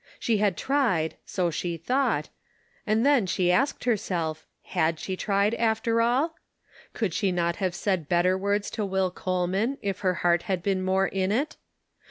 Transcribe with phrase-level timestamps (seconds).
[0.19, 2.29] She had tried, so she thought.
[2.87, 6.33] Arid then she asked herself, had she tried, after all?
[6.93, 10.63] Could she not have said bet ter words to Will Coleman if her heart had
[10.63, 11.55] been more in it?